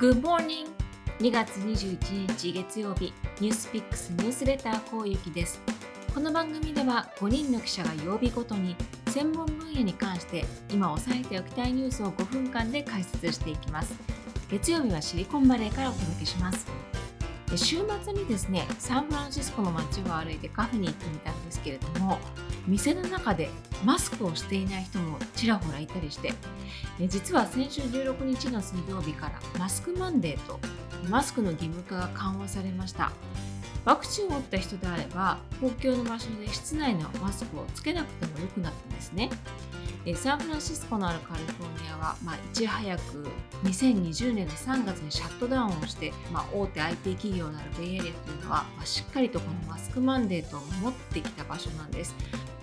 [0.00, 0.66] Good morning!
[1.18, 5.60] 2月21日月曜日ニュースピックスニュースレターこうゆきです。
[6.14, 8.74] この番組では5人の記者が曜日ごとに
[9.08, 13.92] 専門分野に関して今押さえておきたいニュースを5分間で解説していきます。
[14.50, 16.66] 月曜日はシリコンバレーからお届けします。
[17.56, 22.18] 週末にですねサンフランシスコの街を歩いてカフェに行ってみたんですけれども
[22.66, 23.50] 店の中で
[23.84, 26.32] マスクをしていない人もちらほらいたりして
[27.08, 30.60] 実は先週16日の水曜日からマスクマンデーと
[31.08, 33.10] マスクの義務化が緩和されました。
[33.86, 39.30] ワクチンを打った人であれば公共の場所で室内のマスクをつけなくてもよくなったんですね。
[40.16, 43.26] サンフランシスコのあるカリフォルニアは、まあ、いち早く
[43.64, 52.14] 2020年の3月にシャットダウンをして、まあ、大手 IT 企業のあるベイエリアというのは、まあ、しっかりとこのマスクマンデートを守ってきた場所なんです。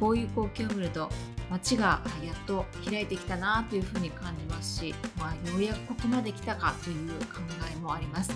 [0.00, 1.10] こういう光景を見ると
[1.50, 7.40] 街がやっと開いてきたなというふうに感じますし、まあ、ようやくここまで来たかという考
[7.72, 8.30] えもあります、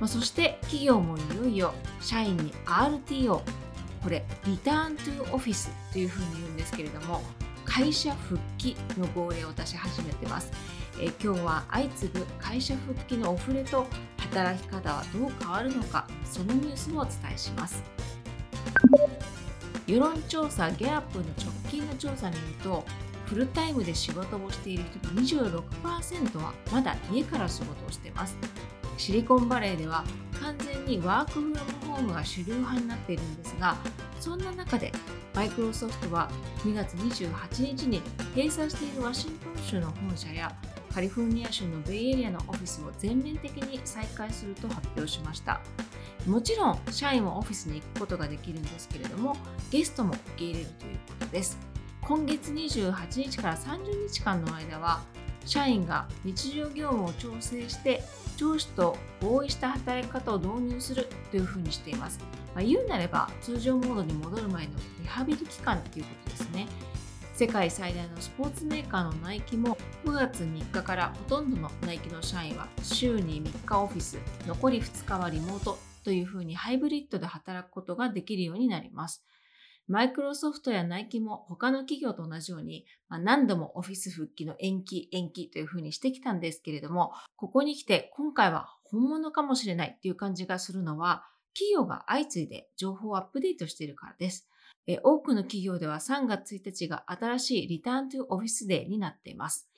[0.00, 3.42] まあ、そして企業もいよいよ社員に RTO
[4.02, 7.22] これリターントゥオフィスというふうに言うんですけれども
[7.74, 10.52] 会社復帰の号令を出し始めてます。
[11.00, 13.86] え今日は相次ぐ会社復帰のオフレと
[14.18, 17.82] 働き方はどう変わるのかそのニュースをお伝えします。
[19.86, 22.84] 世論調査ギャップの直近の調査によると
[23.24, 25.22] フルタイムで仕事をしている人の
[25.62, 28.36] 26%はまだ家から仕事をしています。
[28.98, 30.04] シリコンバレーでは
[30.42, 33.76] 完全にワークフロムホームが主流派になっているんですが
[34.20, 34.92] そんな中で
[35.34, 36.30] マイクロソフトは
[36.64, 38.02] 2月28日に
[38.34, 40.54] 閉鎖しているワシントン州の本社や
[40.92, 45.60] カリフォルニア州のベイエリアのオフィスを全面的に再開すると発表しました。
[46.26, 49.36] もちろん社員はオフィスに行くことができるんですけれども
[49.70, 51.58] ゲストも受け入れるということです。
[52.02, 55.02] 今月28日から30日間の間は
[55.44, 58.02] 社員が日常業務を調整して
[58.36, 62.18] 上司と合意した働き方を導入するというふうにしています、
[62.54, 66.66] まあ、言うなれば通常モードに戻る前のリハビリ期間ということですね
[67.34, 79.24] 世界最大のスポーツメーカーのナイキも9月3日からほとんどのナイキの社員は週に3日オフィス残り2日はリモートというふうにハイブリッドで働くことができるようになります。
[79.88, 94.48] マイクロソフトやナイキも他の企業と同じように、まあ、何度もオフィス復帰の延期延期というふうにしてきたんですけれども、ここに来て今回は本物かもしれないっていう感じがするのは、企業が相次いで情報をアップデートしているからです。
[94.86, 99.68] え多くの企業では3月1日が新しいリターントゥオフィスデーになっています。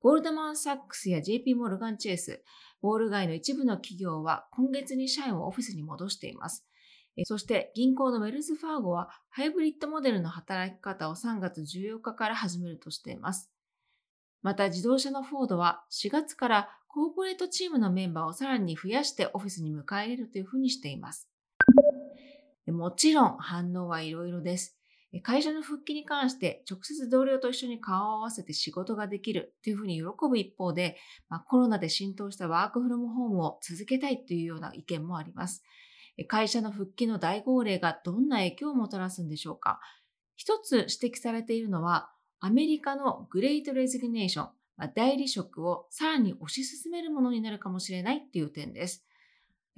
[0.00, 2.42] ゴールドマン・サックスや JP モルガン・チェイス、
[2.82, 6.67] ウォール街の一部の企業は今月に社員をオフィスに戻しています。
[7.24, 13.50] そして銀行のウェルズ・ファーゴはハイブリッドモデルの働き方を3月14日から始めるとしています。
[14.42, 21.28] また自動車のフォードは4月からコーポレートチームのメンバーをさらに増やしてオフィスに迎え入れるというふうにしています。
[22.66, 24.78] もちろん反応はいろいろです。
[25.22, 30.98] 会社の復帰に関して直接同僚と一緒に顔を合わせて仕事ができるというふうに喜ぶ一方で、
[31.30, 35.62] まあ、コロナで浸透したワークフロムホームを続けたいというような意見もあります。
[36.26, 39.80] 会社の復帰の大号令がどんな影響をもたらすんでしょうか？
[40.36, 44.48] 一つ指摘されているのは、アメリカのグレートレジグネーション、
[44.94, 49.04] 代理職をさらに推し進めるものになるかもしれないという点です。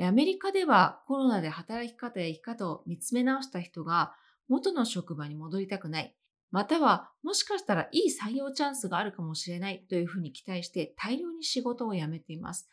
[0.02, 4.14] アメリカではコロナで働き方や生き方を見つめ直した人が
[4.48, 6.14] 元の職場に戻りたくない、
[6.50, 12.68] またはもしかしたらいい採用チャンスがあるかもしれないというふうに期待して大量に仕事を辞めています。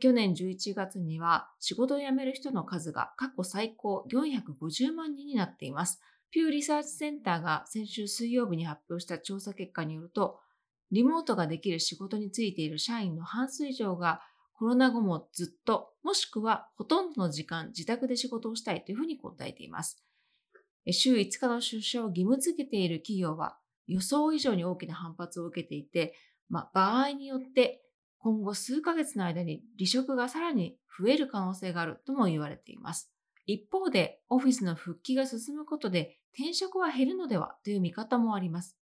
[0.00, 6.00] 去年11月には仕事を辞める人の数が過去最高450万人になっています。
[6.30, 10.40] ピューリサーチセンターが先週水曜日に発表した調査結果によると、
[10.90, 14.20] リモートができる仕事についている社員の半数以上が
[14.54, 20.02] コロナ後もずっと、もしくはほとんどの時間自宅で仕事をしたいというふうに答えています。
[20.90, 23.56] 週5日の出社を義務付けている企業は
[23.86, 26.14] 予想以上に大きな反発を受けていて、
[26.48, 27.82] まあ、場合によって
[28.24, 33.12] 今後数ヶ月の間に離職がさらに増える可能性があるとも言われています。
[33.44, 38.78] 一方で、オフィスの復帰が進むことで転職は減るのではという見方もあります。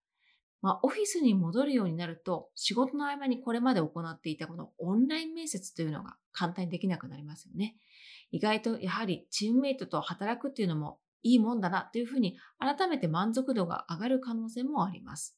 [0.61, 7.75] まあ、オフィスに戻るようになると、仕事の合間にこれまで行っていたこのオンライン面接というのが簡単にできなくなりますよね。
[8.31, 15.37] 意外とやはりチームメイトと働くっていうのもいいもんだなというふうに改めて満足度が上がる可能性もあります。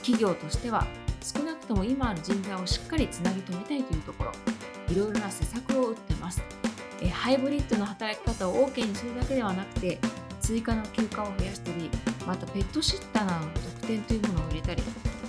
[0.00, 0.86] 企業としては
[1.66, 4.32] くとも今ある人材をしっかりつなぎ止めたいというところ
[4.88, 6.40] いろいろな施策を打ってます。
[7.02, 9.98] えハイブリッドの働き方を OK にするだけではなくて
[10.40, 11.90] 追加の休暇を増やしたり
[12.26, 14.82] またペットシッターなどの特典というものを入れたり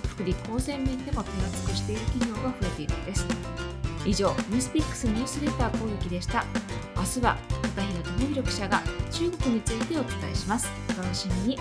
[0.06, 3.26] 福利厚生面でも手厚くしている企業が増えているんです。
[4.06, 6.44] 以上ニュースピックスニュースレター攻撃でした。
[6.96, 10.70] 明日は片平智弘記者が中国についてお伝えします。
[10.98, 11.58] お楽しみに。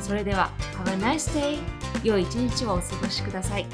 [0.00, 0.50] それでは
[0.84, 1.58] Have a nice day
[2.04, 3.66] 良い一日をお過ごしください。